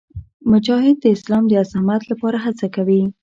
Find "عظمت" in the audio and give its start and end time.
1.63-2.01